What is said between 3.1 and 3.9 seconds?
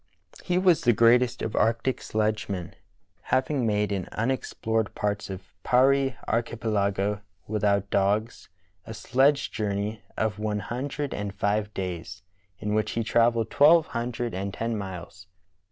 having